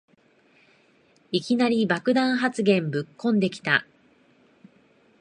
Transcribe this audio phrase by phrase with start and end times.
[1.31, 3.85] いきなり爆弾発言ぶっこんできた